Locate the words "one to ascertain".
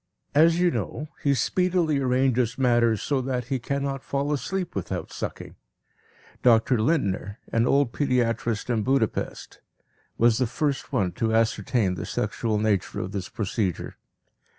10.91-11.93